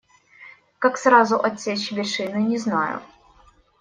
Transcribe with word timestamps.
Как 0.79 0.97
сразу 0.97 1.39
отсечь 1.39 1.91
вершины- 1.91 2.37
не 2.49 2.57
знаю. 2.57 3.03